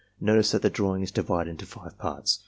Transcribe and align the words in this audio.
Notice 0.19 0.49
that 0.49 0.63
the 0.63 0.69
drawing 0.71 1.03
is 1.03 1.11
divided 1.11 1.51
into 1.51 1.67
five 1.67 1.95
parts. 1.99 2.39